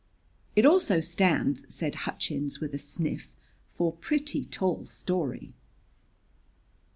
"It 0.55 0.65
also 0.65 0.99
stands," 0.99 1.63
said 1.71 1.93
Hutchins, 2.09 2.59
with 2.59 2.73
a 2.73 2.79
sniff, 2.79 3.35
"for 3.67 3.93
Pretty 3.93 4.45
Tall 4.45 4.87
Story." 4.87 5.53